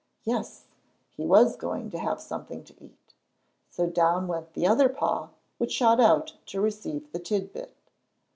[0.23, 0.65] Yes,
[1.15, 3.13] he was going to have something to eat.
[3.69, 7.75] So down went the other paw, which shot out to receive the tidbit.